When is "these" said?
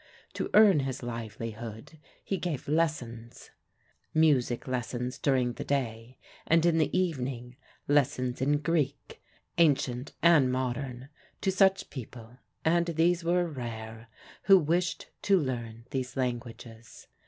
12.87-13.23, 15.91-16.17